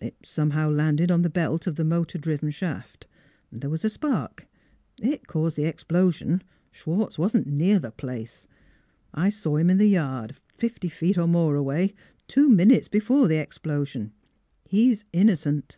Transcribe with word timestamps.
It 0.00 0.16
somehow 0.24 0.70
landed 0.70 1.10
on 1.10 1.20
the 1.20 1.28
belt 1.28 1.66
of 1.66 1.76
the 1.76 1.84
motor 1.84 2.16
driven 2.16 2.50
shaft. 2.50 3.06
There 3.52 3.68
was 3.68 3.84
a 3.84 3.90
spark. 3.90 4.48
It 4.98 5.26
caused 5.26 5.58
the 5.58 5.66
explosion.... 5.66 6.42
Schwartz 6.72 7.18
wasn't 7.18 7.46
near 7.48 7.78
the 7.78 7.90
place. 7.90 8.48
I 9.12 9.28
saw 9.28 9.58
him 9.58 9.68
in 9.68 9.76
the 9.76 9.84
yard 9.86 10.36
fifty 10.56 10.88
feet 10.88 11.18
or 11.18 11.26
more 11.28 11.54
away 11.54 11.92
two 12.26 12.48
minutes 12.48 12.88
before 12.88 13.28
the 13.28 13.36
explosion. 13.36 14.12
He 14.64 14.90
is 14.90 15.04
innocent." 15.12 15.76